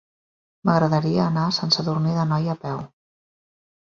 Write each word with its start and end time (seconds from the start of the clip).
M'agradaria 0.67 1.19
anar 1.25 1.43
a 1.49 1.51
Sant 1.59 1.75
Sadurní 1.77 2.15
d'Anoia 2.15 2.57
a 2.57 2.61
peu. 2.65 2.83